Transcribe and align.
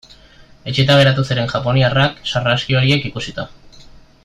Etsita 0.71 0.95
geratu 0.99 1.25
ziren 1.27 1.51
japoniarrak 1.51 2.17
sarraski 2.33 2.79
horiek 2.81 3.07
ikusita. 3.11 3.47